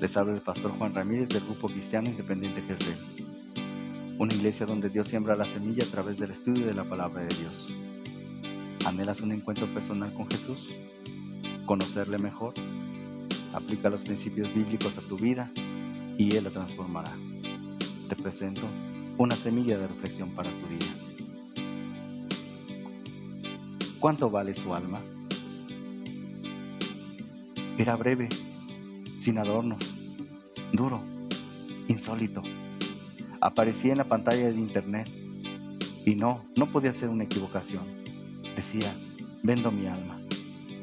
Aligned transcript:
Les 0.00 0.16
habla 0.16 0.34
el 0.34 0.40
pastor 0.40 0.72
Juan 0.72 0.92
Ramírez 0.92 1.28
del 1.28 1.44
Grupo 1.44 1.68
Cristiano 1.68 2.08
Independiente 2.08 2.62
Jezreel, 2.62 2.98
una 4.18 4.34
iglesia 4.34 4.66
donde 4.66 4.88
Dios 4.88 5.06
siembra 5.06 5.36
la 5.36 5.48
semilla 5.48 5.84
a 5.84 5.90
través 5.90 6.18
del 6.18 6.32
estudio 6.32 6.66
de 6.66 6.74
la 6.74 6.82
palabra 6.82 7.22
de 7.22 7.28
Dios. 7.28 7.72
¿Anhelas 8.84 9.20
un 9.20 9.30
encuentro 9.30 9.68
personal 9.68 10.12
con 10.14 10.28
Jesús? 10.28 10.70
¿Conocerle 11.64 12.18
mejor? 12.18 12.54
Aplica 13.54 13.88
los 13.88 14.02
principios 14.02 14.52
bíblicos 14.52 14.98
a 14.98 15.02
tu 15.02 15.16
vida 15.16 15.48
y 16.18 16.34
Él 16.34 16.42
la 16.42 16.50
transformará. 16.50 17.12
Te 18.08 18.16
presento 18.16 18.62
una 19.16 19.36
semilla 19.36 19.78
de 19.78 19.86
reflexión 19.86 20.30
para 20.30 20.50
tu 20.50 20.66
vida. 20.66 20.86
¿Cuánto 24.00 24.28
vale 24.28 24.54
su 24.54 24.74
alma? 24.74 25.00
Era 27.78 27.94
breve, 27.94 28.28
sin 29.22 29.38
adornos, 29.38 29.94
duro, 30.72 31.00
insólito. 31.86 32.42
Aparecía 33.40 33.92
en 33.92 33.98
la 33.98 34.04
pantalla 34.04 34.50
de 34.50 34.58
internet 34.58 35.08
y 36.04 36.16
no, 36.16 36.44
no 36.56 36.66
podía 36.66 36.92
ser 36.92 37.08
una 37.08 37.24
equivocación. 37.24 37.84
Decía, 38.56 38.92
vendo 39.44 39.70
mi 39.70 39.86
alma, 39.86 40.20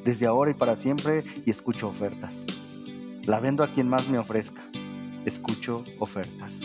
desde 0.06 0.26
ahora 0.26 0.52
y 0.52 0.54
para 0.54 0.78
siempre 0.78 1.26
y 1.46 1.52
escucho 1.52 1.90
ofertas. 1.90 2.46
La 3.26 3.42
vendo 3.42 3.62
a 3.62 3.72
quien 3.74 3.90
más 3.90 4.08
me 4.08 4.18
ofrezca. 4.18 4.62
Escucho 5.26 5.84
ofertas. 6.00 6.62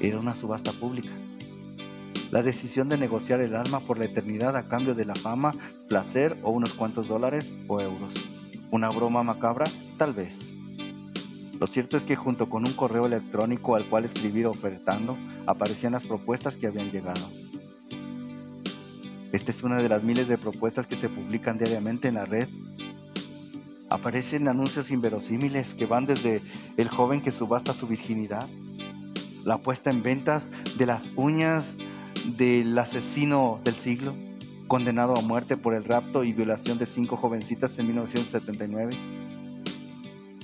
Era 0.00 0.18
una 0.18 0.34
subasta 0.34 0.72
pública. 0.72 1.12
La 2.30 2.42
decisión 2.42 2.88
de 2.88 2.96
negociar 2.96 3.40
el 3.40 3.54
alma 3.54 3.80
por 3.80 3.98
la 3.98 4.06
eternidad 4.06 4.56
a 4.56 4.68
cambio 4.68 4.94
de 4.94 5.04
la 5.04 5.14
fama, 5.14 5.54
placer 5.88 6.38
o 6.42 6.50
unos 6.50 6.72
cuantos 6.72 7.08
dólares 7.08 7.52
o 7.68 7.80
euros. 7.80 8.14
¿Una 8.70 8.88
broma 8.88 9.22
macabra? 9.22 9.66
Tal 9.96 10.12
vez. 10.12 10.52
Lo 11.60 11.66
cierto 11.66 11.96
es 11.96 12.04
que 12.04 12.16
junto 12.16 12.50
con 12.50 12.66
un 12.66 12.72
correo 12.74 13.06
electrónico 13.06 13.76
al 13.76 13.88
cual 13.88 14.04
escribir 14.04 14.46
ofertando, 14.46 15.16
aparecían 15.46 15.92
las 15.92 16.04
propuestas 16.04 16.56
que 16.56 16.66
habían 16.66 16.90
llegado. 16.90 17.30
Esta 19.32 19.50
es 19.50 19.62
una 19.62 19.80
de 19.80 19.88
las 19.88 20.02
miles 20.02 20.28
de 20.28 20.38
propuestas 20.38 20.86
que 20.86 20.96
se 20.96 21.08
publican 21.08 21.58
diariamente 21.58 22.08
en 22.08 22.14
la 22.14 22.26
red. 22.26 22.48
Aparecen 23.88 24.48
anuncios 24.48 24.90
inverosímiles 24.90 25.74
que 25.74 25.86
van 25.86 26.06
desde 26.06 26.42
el 26.76 26.88
joven 26.88 27.20
que 27.20 27.30
subasta 27.30 27.72
su 27.72 27.86
virginidad, 27.86 28.46
la 29.44 29.58
puesta 29.58 29.90
en 29.90 30.02
ventas 30.02 30.50
de 30.76 30.86
las 30.86 31.10
uñas 31.16 31.76
del 32.36 32.76
asesino 32.78 33.60
del 33.64 33.74
siglo, 33.74 34.14
condenado 34.66 35.14
a 35.16 35.22
muerte 35.22 35.56
por 35.56 35.74
el 35.74 35.84
rapto 35.84 36.24
y 36.24 36.32
violación 36.32 36.78
de 36.78 36.86
cinco 36.86 37.16
jovencitas 37.16 37.78
en 37.78 37.86
1979, 37.86 38.92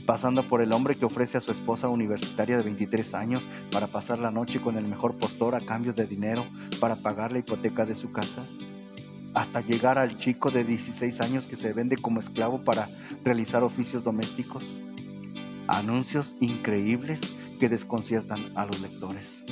pasando 0.06 0.46
por 0.46 0.62
el 0.62 0.72
hombre 0.72 0.94
que 0.94 1.04
ofrece 1.04 1.38
a 1.38 1.40
su 1.40 1.52
esposa 1.52 1.88
universitaria 1.88 2.56
de 2.56 2.62
23 2.62 3.14
años 3.14 3.48
para 3.70 3.86
pasar 3.86 4.18
la 4.18 4.30
noche 4.30 4.60
con 4.60 4.76
el 4.76 4.86
mejor 4.86 5.16
postor 5.16 5.54
a 5.54 5.60
cambio 5.60 5.92
de 5.92 6.06
dinero 6.06 6.46
para 6.80 6.96
pagar 6.96 7.32
la 7.32 7.38
hipoteca 7.38 7.84
de 7.84 7.94
su 7.94 8.12
casa, 8.12 8.44
hasta 9.34 9.60
llegar 9.60 9.98
al 9.98 10.16
chico 10.16 10.50
de 10.50 10.64
16 10.64 11.20
años 11.20 11.46
que 11.46 11.56
se 11.56 11.72
vende 11.72 11.96
como 11.96 12.20
esclavo 12.20 12.62
para 12.62 12.88
realizar 13.24 13.64
oficios 13.64 14.04
domésticos. 14.04 14.64
Anuncios 15.68 16.36
increíbles 16.40 17.36
que 17.58 17.68
desconciertan 17.68 18.52
a 18.56 18.66
los 18.66 18.80
lectores. 18.80 19.44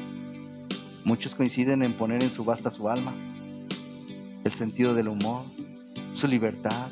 Muchos 1.05 1.35
coinciden 1.35 1.83
en 1.83 1.97
poner 1.97 2.23
en 2.23 2.31
subasta 2.31 2.71
su 2.71 2.89
alma, 2.89 3.13
el 4.51 4.57
sentido 4.57 4.95
del 4.95 5.07
humor, 5.07 5.45
su 6.13 6.27
libertad 6.27 6.89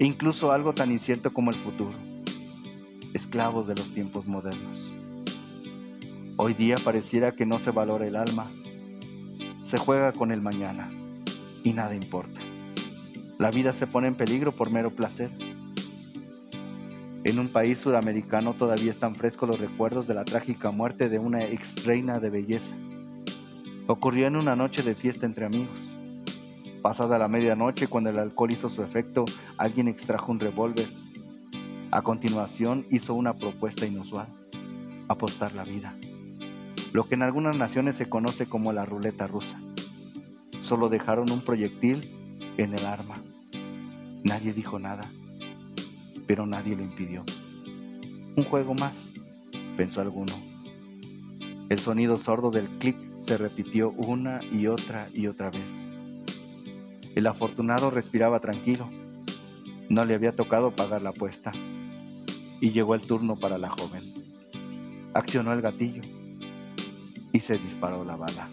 e 0.00 0.04
incluso 0.04 0.50
algo 0.50 0.74
tan 0.74 0.90
incierto 0.90 1.32
como 1.32 1.52
el 1.52 1.56
futuro, 1.56 1.94
esclavos 3.14 3.68
de 3.68 3.76
los 3.76 3.94
tiempos 3.94 4.26
modernos. 4.26 4.90
Hoy 6.36 6.54
día 6.54 6.74
pareciera 6.82 7.30
que 7.30 7.46
no 7.46 7.60
se 7.60 7.70
valora 7.70 8.08
el 8.08 8.16
alma, 8.16 8.50
se 9.62 9.78
juega 9.78 10.10
con 10.10 10.32
el 10.32 10.40
mañana 10.40 10.90
y 11.62 11.74
nada 11.74 11.94
importa. 11.94 12.40
La 13.38 13.52
vida 13.52 13.72
se 13.72 13.86
pone 13.86 14.08
en 14.08 14.16
peligro 14.16 14.50
por 14.50 14.70
mero 14.70 14.90
placer. 14.90 15.30
En 17.22 17.38
un 17.38 17.48
país 17.48 17.78
sudamericano 17.78 18.54
todavía 18.54 18.90
están 18.90 19.14
frescos 19.14 19.48
los 19.48 19.60
recuerdos 19.60 20.08
de 20.08 20.14
la 20.14 20.24
trágica 20.24 20.72
muerte 20.72 21.08
de 21.08 21.20
una 21.20 21.44
ex 21.44 21.84
reina 21.84 22.18
de 22.18 22.30
belleza. 22.30 22.74
Ocurrió 23.86 24.26
en 24.26 24.34
una 24.34 24.56
noche 24.56 24.82
de 24.82 24.96
fiesta 24.96 25.24
entre 25.24 25.46
amigos. 25.46 25.95
Pasada 26.86 27.18
la 27.18 27.26
medianoche, 27.26 27.88
cuando 27.88 28.10
el 28.10 28.18
alcohol 28.20 28.52
hizo 28.52 28.68
su 28.68 28.80
efecto, 28.80 29.24
alguien 29.58 29.88
extrajo 29.88 30.30
un 30.30 30.38
revólver. 30.38 30.86
A 31.90 32.00
continuación 32.02 32.86
hizo 32.92 33.12
una 33.14 33.32
propuesta 33.32 33.86
inusual, 33.86 34.28
apostar 35.08 35.52
la 35.54 35.64
vida. 35.64 35.96
Lo 36.92 37.08
que 37.08 37.16
en 37.16 37.24
algunas 37.24 37.56
naciones 37.56 37.96
se 37.96 38.08
conoce 38.08 38.46
como 38.46 38.72
la 38.72 38.86
ruleta 38.86 39.26
rusa. 39.26 39.60
Solo 40.60 40.88
dejaron 40.88 41.28
un 41.32 41.40
proyectil 41.40 42.08
en 42.56 42.72
el 42.72 42.86
arma. 42.86 43.16
Nadie 44.22 44.52
dijo 44.52 44.78
nada, 44.78 45.02
pero 46.28 46.46
nadie 46.46 46.76
lo 46.76 46.84
impidió. 46.84 47.24
Un 48.36 48.44
juego 48.44 48.74
más, 48.74 49.08
pensó 49.76 50.02
alguno. 50.02 50.34
El 51.68 51.80
sonido 51.80 52.16
sordo 52.16 52.52
del 52.52 52.68
clic 52.78 52.96
se 53.18 53.36
repitió 53.36 53.90
una 53.90 54.40
y 54.52 54.68
otra 54.68 55.08
y 55.12 55.26
otra 55.26 55.50
vez. 55.50 55.85
El 57.16 57.26
afortunado 57.26 57.90
respiraba 57.90 58.40
tranquilo. 58.40 58.90
No 59.88 60.04
le 60.04 60.14
había 60.14 60.36
tocado 60.36 60.76
pagar 60.76 61.00
la 61.00 61.10
apuesta. 61.10 61.50
Y 62.60 62.72
llegó 62.72 62.94
el 62.94 63.00
turno 63.00 63.40
para 63.40 63.56
la 63.56 63.70
joven. 63.70 64.02
Accionó 65.14 65.54
el 65.54 65.62
gatillo 65.62 66.02
y 67.32 67.40
se 67.40 67.56
disparó 67.56 68.04
la 68.04 68.16
bala. 68.16 68.48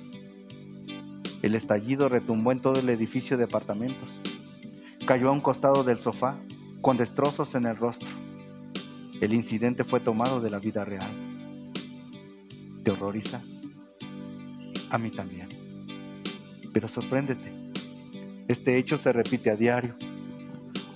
El 1.41 1.55
estallido 1.55 2.07
retumbó 2.07 2.53
en 2.53 2.61
todo 2.61 2.79
el 2.79 2.87
edificio 2.87 3.35
de 3.35 3.43
apartamentos. 3.43 4.11
Cayó 5.05 5.27
a 5.27 5.33
un 5.33 5.41
costado 5.41 5.83
del 5.83 5.97
sofá 5.97 6.37
con 6.81 6.95
destrozos 6.95 7.55
en 7.55 7.65
el 7.65 7.75
rostro. 7.75 8.07
El 9.19 9.33
incidente 9.33 9.83
fue 9.83 9.99
tomado 9.99 10.39
de 10.39 10.49
la 10.49 10.59
vida 10.59 10.85
real. 10.85 11.11
¿Te 12.85 12.91
horroriza? 12.91 13.41
A 14.89 14.97
mí 14.97 15.09
también. 15.09 15.49
Pero 16.71 16.87
sorpréndete. 16.87 17.62
Este 18.47 18.77
hecho 18.77 18.97
se 18.97 19.13
repite 19.13 19.49
a 19.51 19.55
diario. 19.55 19.95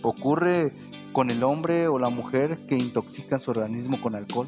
Ocurre 0.01 0.71
con 1.13 1.31
el 1.31 1.43
hombre 1.43 1.87
o 1.87 1.97
la 1.97 2.09
mujer 2.09 2.59
que 2.67 2.75
intoxican 2.75 3.39
su 3.39 3.51
organismo 3.51 4.01
con 4.01 4.15
alcohol, 4.15 4.47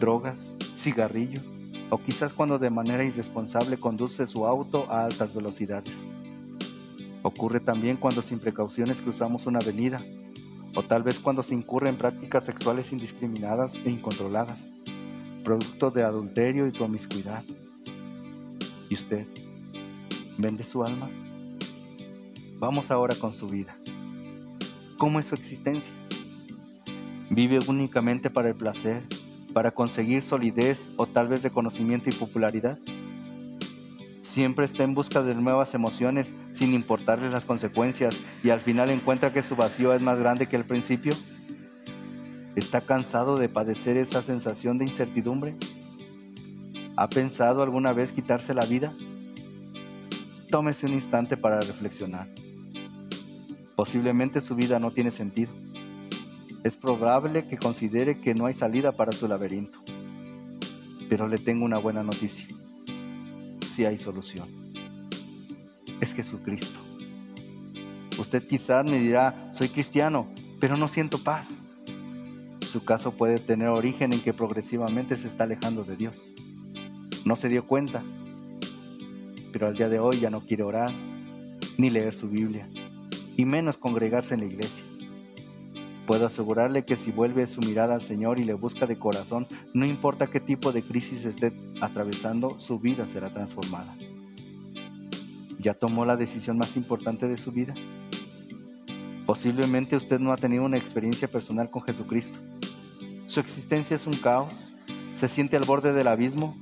drogas, 0.00 0.52
cigarrillo 0.76 1.40
o 1.90 1.98
quizás 1.98 2.32
cuando 2.32 2.58
de 2.58 2.70
manera 2.70 3.02
irresponsable 3.02 3.78
conduce 3.78 4.26
su 4.26 4.46
auto 4.46 4.90
a 4.90 5.04
altas 5.04 5.34
velocidades. 5.34 6.04
Ocurre 7.22 7.60
también 7.60 7.96
cuando 7.96 8.22
sin 8.22 8.38
precauciones 8.38 9.00
cruzamos 9.00 9.46
una 9.46 9.58
avenida 9.58 10.00
o 10.74 10.84
tal 10.84 11.02
vez 11.02 11.18
cuando 11.18 11.42
se 11.42 11.54
incurre 11.54 11.88
en 11.88 11.96
prácticas 11.96 12.44
sexuales 12.44 12.92
indiscriminadas 12.92 13.76
e 13.84 13.90
incontroladas, 13.90 14.70
producto 15.42 15.90
de 15.90 16.02
adulterio 16.02 16.66
y 16.66 16.70
promiscuidad. 16.70 17.42
¿Y 18.88 18.94
usted 18.94 19.26
vende 20.36 20.62
su 20.62 20.84
alma? 20.84 21.08
Vamos 22.58 22.90
ahora 22.90 23.14
con 23.14 23.34
su 23.34 23.46
vida. 23.46 23.76
¿Cómo 24.96 25.20
es 25.20 25.26
su 25.26 25.36
existencia? 25.36 25.94
¿Vive 27.30 27.60
únicamente 27.68 28.30
para 28.30 28.48
el 28.48 28.56
placer, 28.56 29.04
para 29.52 29.70
conseguir 29.70 30.22
solidez 30.22 30.88
o 30.96 31.06
tal 31.06 31.28
vez 31.28 31.44
reconocimiento 31.44 32.10
y 32.10 32.12
popularidad? 32.12 32.76
Siempre 34.22 34.66
está 34.66 34.82
en 34.82 34.94
busca 34.94 35.22
de 35.22 35.36
nuevas 35.36 35.72
emociones 35.74 36.34
sin 36.50 36.74
importarle 36.74 37.30
las 37.30 37.44
consecuencias 37.44 38.24
y 38.42 38.50
al 38.50 38.60
final 38.60 38.90
encuentra 38.90 39.32
que 39.32 39.44
su 39.44 39.54
vacío 39.54 39.94
es 39.94 40.02
más 40.02 40.18
grande 40.18 40.48
que 40.48 40.56
el 40.56 40.64
principio. 40.64 41.12
¿Está 42.56 42.80
cansado 42.80 43.36
de 43.36 43.48
padecer 43.48 43.96
esa 43.96 44.20
sensación 44.20 44.78
de 44.78 44.84
incertidumbre? 44.84 45.54
¿Ha 46.96 47.08
pensado 47.08 47.62
alguna 47.62 47.92
vez 47.92 48.10
quitarse 48.10 48.52
la 48.52 48.64
vida? 48.64 48.92
Tómese 50.50 50.86
un 50.86 50.94
instante 50.94 51.36
para 51.36 51.60
reflexionar. 51.60 52.26
Posiblemente 53.78 54.40
su 54.40 54.56
vida 54.56 54.80
no 54.80 54.90
tiene 54.90 55.12
sentido. 55.12 55.52
Es 56.64 56.76
probable 56.76 57.46
que 57.46 57.58
considere 57.58 58.20
que 58.20 58.34
no 58.34 58.46
hay 58.46 58.54
salida 58.54 58.90
para 58.90 59.12
su 59.12 59.28
laberinto. 59.28 59.78
Pero 61.08 61.28
le 61.28 61.38
tengo 61.38 61.64
una 61.64 61.78
buena 61.78 62.02
noticia. 62.02 62.48
Sí 63.60 63.84
hay 63.84 63.96
solución. 63.96 64.48
Es 66.00 66.12
Jesucristo. 66.12 66.76
Usted 68.18 68.44
quizás 68.48 68.84
me 68.90 68.98
dirá, 68.98 69.48
soy 69.52 69.68
cristiano, 69.68 70.26
pero 70.58 70.76
no 70.76 70.88
siento 70.88 71.22
paz. 71.22 71.50
Su 72.60 72.84
caso 72.84 73.12
puede 73.12 73.38
tener 73.38 73.68
origen 73.68 74.12
en 74.12 74.20
que 74.20 74.34
progresivamente 74.34 75.16
se 75.16 75.28
está 75.28 75.44
alejando 75.44 75.84
de 75.84 75.94
Dios. 75.94 76.32
No 77.24 77.36
se 77.36 77.48
dio 77.48 77.64
cuenta, 77.64 78.02
pero 79.52 79.68
al 79.68 79.76
día 79.76 79.88
de 79.88 80.00
hoy 80.00 80.18
ya 80.18 80.30
no 80.30 80.40
quiere 80.40 80.64
orar 80.64 80.90
ni 81.76 81.90
leer 81.90 82.12
su 82.12 82.28
Biblia 82.28 82.68
y 83.38 83.44
menos 83.44 83.78
congregarse 83.78 84.34
en 84.34 84.40
la 84.40 84.46
iglesia. 84.46 84.84
Puedo 86.08 86.26
asegurarle 86.26 86.84
que 86.84 86.96
si 86.96 87.12
vuelve 87.12 87.46
su 87.46 87.60
mirada 87.60 87.94
al 87.94 88.02
Señor 88.02 88.40
y 88.40 88.44
le 88.44 88.54
busca 88.54 88.86
de 88.86 88.98
corazón, 88.98 89.46
no 89.72 89.86
importa 89.86 90.26
qué 90.26 90.40
tipo 90.40 90.72
de 90.72 90.82
crisis 90.82 91.24
esté 91.24 91.52
atravesando, 91.80 92.58
su 92.58 92.80
vida 92.80 93.06
será 93.06 93.30
transformada. 93.30 93.94
¿Ya 95.60 95.72
tomó 95.72 96.04
la 96.04 96.16
decisión 96.16 96.58
más 96.58 96.76
importante 96.76 97.28
de 97.28 97.38
su 97.38 97.52
vida? 97.52 97.74
Posiblemente 99.24 99.94
usted 99.94 100.18
no 100.18 100.32
ha 100.32 100.36
tenido 100.36 100.64
una 100.64 100.78
experiencia 100.78 101.28
personal 101.28 101.70
con 101.70 101.82
Jesucristo. 101.82 102.38
Su 103.26 103.38
existencia 103.38 103.94
es 103.94 104.06
un 104.06 104.14
caos. 104.14 104.52
Se 105.14 105.28
siente 105.28 105.56
al 105.56 105.64
borde 105.64 105.92
del 105.92 106.08
abismo. 106.08 106.56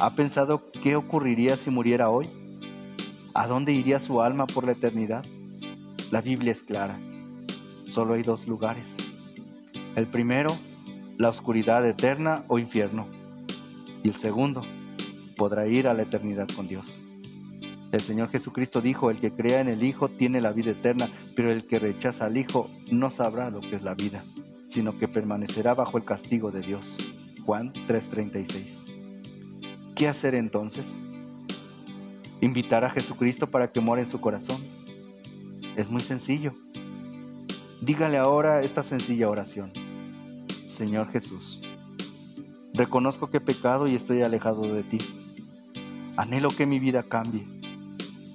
¿Ha 0.00 0.10
pensado 0.10 0.70
qué 0.82 0.96
ocurriría 0.96 1.56
si 1.56 1.68
muriera 1.68 2.08
hoy? 2.08 2.26
¿A 3.34 3.46
dónde 3.46 3.72
iría 3.72 4.00
su 4.00 4.22
alma 4.22 4.46
por 4.46 4.64
la 4.64 4.72
eternidad? 4.72 5.22
La 6.14 6.20
Biblia 6.20 6.52
es 6.52 6.62
clara 6.62 6.96
solo 7.88 8.14
hay 8.14 8.22
dos 8.22 8.46
lugares. 8.46 8.94
El 9.96 10.06
primero, 10.06 10.56
la 11.18 11.28
oscuridad 11.28 11.84
eterna 11.84 12.44
o 12.46 12.60
infierno. 12.60 13.08
Y 14.04 14.10
el 14.10 14.14
segundo, 14.14 14.62
podrá 15.36 15.66
ir 15.66 15.88
a 15.88 15.92
la 15.92 16.02
eternidad 16.02 16.46
con 16.54 16.68
Dios. 16.68 17.00
El 17.90 18.00
Señor 18.00 18.28
Jesucristo 18.28 18.80
dijo, 18.80 19.10
el 19.10 19.18
que 19.18 19.32
crea 19.32 19.60
en 19.60 19.66
el 19.66 19.82
Hijo 19.82 20.08
tiene 20.08 20.40
la 20.40 20.52
vida 20.52 20.70
eterna, 20.70 21.08
pero 21.34 21.50
el 21.50 21.66
que 21.66 21.80
rechaza 21.80 22.26
al 22.26 22.36
Hijo 22.36 22.70
no 22.92 23.10
sabrá 23.10 23.50
lo 23.50 23.60
que 23.60 23.74
es 23.74 23.82
la 23.82 23.96
vida, 23.96 24.22
sino 24.68 24.96
que 24.96 25.08
permanecerá 25.08 25.74
bajo 25.74 25.98
el 25.98 26.04
castigo 26.04 26.52
de 26.52 26.60
Dios. 26.60 26.96
Juan 27.44 27.72
3:36. 27.88 28.84
¿Qué 29.96 30.06
hacer 30.06 30.36
entonces? 30.36 31.00
Invitar 32.40 32.84
a 32.84 32.90
Jesucristo 32.90 33.48
para 33.48 33.72
que 33.72 33.80
muera 33.80 34.00
en 34.00 34.08
su 34.08 34.20
corazón. 34.20 34.83
Es 35.76 35.90
muy 35.90 36.00
sencillo. 36.00 36.54
Dígale 37.80 38.16
ahora 38.16 38.62
esta 38.62 38.82
sencilla 38.82 39.28
oración. 39.28 39.70
Señor 40.66 41.10
Jesús, 41.10 41.62
reconozco 42.72 43.30
que 43.30 43.38
he 43.38 43.40
pecado 43.40 43.86
y 43.86 43.94
estoy 43.94 44.22
alejado 44.22 44.62
de 44.72 44.82
ti. 44.82 44.98
Anhelo 46.16 46.48
que 46.48 46.66
mi 46.66 46.78
vida 46.78 47.02
cambie. 47.02 47.46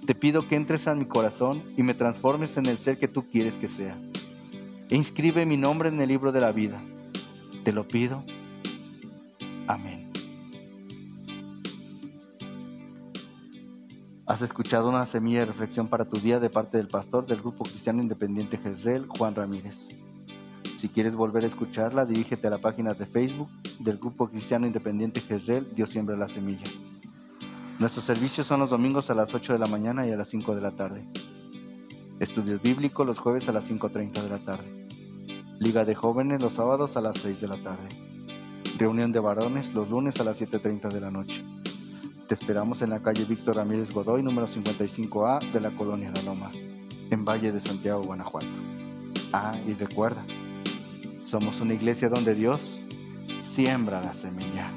Te 0.06 0.16
pido 0.16 0.48
que 0.48 0.56
entres 0.56 0.88
a 0.88 0.96
mi 0.96 1.06
corazón 1.06 1.64
y 1.78 1.84
me 1.84 1.94
transformes 1.94 2.58
en 2.58 2.66
el 2.66 2.78
ser 2.78 2.98
que 2.98 3.08
tú 3.08 3.28
quieres 3.30 3.58
que 3.58 3.68
sea. 3.68 3.98
E 4.90 4.96
inscribe 4.96 5.46
mi 5.46 5.56
nombre 5.56 5.90
en 5.90 6.02
el 6.02 6.10
libro 6.10 6.32
de 6.32 6.42
la 6.42 6.52
vida. 6.52 6.82
Te 7.64 7.72
lo 7.72 7.88
pido. 7.88 8.24
Amén. 9.68 9.99
Has 14.30 14.44
escuchado 14.44 14.90
una 14.90 15.08
semilla 15.08 15.40
de 15.40 15.46
reflexión 15.48 15.88
para 15.88 16.06
tu 16.06 16.20
día 16.20 16.40
de 16.40 16.52
parte 16.52 16.78
del 16.78 16.88
pastor 16.88 17.26
del 17.26 17.40
Grupo 17.40 17.64
Cristiano 17.64 18.00
Independiente 18.00 18.60
Jezreel, 18.60 19.08
Juan 19.08 19.34
Ramírez. 19.34 19.88
Si 20.78 20.88
quieres 20.88 21.16
volver 21.16 21.46
a 21.46 21.48
escucharla, 21.48 22.06
dirígete 22.06 22.46
a 22.46 22.52
la 22.52 22.60
página 22.60 22.94
de 22.94 23.08
Facebook 23.08 23.50
del 23.80 23.98
Grupo 23.98 24.30
Cristiano 24.30 24.68
Independiente 24.68 25.20
Jezreel, 25.20 25.74
Dios 25.74 25.90
siembra 25.90 26.16
la 26.16 26.30
semilla. 26.30 26.68
Nuestros 27.80 28.06
servicios 28.06 28.46
son 28.46 28.60
los 28.60 28.70
domingos 28.70 29.10
a 29.10 29.16
las 29.16 29.34
8 29.34 29.54
de 29.54 29.60
la 29.60 29.66
mañana 29.66 30.06
y 30.06 30.12
a 30.12 30.16
las 30.16 30.30
5 30.30 30.54
de 30.54 30.62
la 30.62 30.74
tarde. 30.74 31.08
Estudios 32.20 32.62
bíblicos 32.62 33.08
los 33.08 33.18
jueves 33.18 33.50
a 33.50 33.52
las 33.52 33.68
5.30 33.68 34.22
de 34.22 34.30
la 34.30 34.38
tarde. 34.38 34.88
Liga 35.60 35.86
de 35.86 35.96
jóvenes 35.96 36.44
los 36.44 36.54
sábados 36.54 36.98
a 36.98 37.02
las 37.02 37.18
6 37.18 37.42
de 37.42 37.48
la 37.48 37.58
tarde. 37.58 37.88
Reunión 38.78 39.12
de 39.12 39.22
varones 39.22 39.74
los 39.74 39.90
lunes 39.90 40.22
a 40.22 40.24
las 40.24 40.40
7.30 40.40 40.92
de 40.92 41.02
la 41.02 41.10
noche. 41.10 41.44
Te 42.30 42.36
esperamos 42.36 42.84
en 42.84 42.92
la 42.92 43.00
calle 43.00 43.26
Víctor 43.26 43.56
Ramírez 43.56 43.92
Godoy, 43.92 44.22
número 44.22 44.48
55A 44.48 45.52
de 45.52 45.60
la 45.60 45.72
colonia 45.72 46.12
La 46.14 46.22
Loma, 46.22 46.52
en 47.10 47.26
Valle 47.26 47.52
de 47.52 47.60
Santiago, 47.60 48.04
Guanajuato. 48.04 48.46
Ah, 49.34 49.56
y 49.68 49.74
recuerda, 49.74 50.24
somos 51.26 51.60
una 51.60 51.74
iglesia 51.74 52.08
donde 52.08 52.36
Dios 52.36 52.82
siembra 53.42 54.00
la 54.02 54.14
semilla. 54.14 54.70